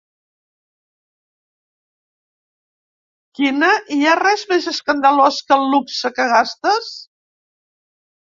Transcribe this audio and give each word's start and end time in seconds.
Quina? 3.39 3.69
Hi 3.95 3.99
ha 4.05 4.15
res 4.21 4.47
més 4.53 4.67
escandalós 4.73 5.37
que 5.51 5.57
el 5.61 5.69
luxe 5.75 6.13
que 6.17 6.29
gastes? 6.35 6.91